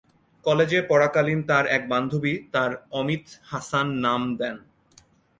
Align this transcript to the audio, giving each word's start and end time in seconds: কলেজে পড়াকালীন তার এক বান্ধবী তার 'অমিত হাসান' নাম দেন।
কলেজে 0.45 0.79
পড়াকালীন 0.89 1.39
তার 1.49 1.65
এক 1.67 1.83
বান্ধবী 1.89 2.33
তার 2.53 2.71
'অমিত 2.91 3.25
হাসান' 3.49 3.91
নাম 4.05 4.21
দেন। 4.39 4.55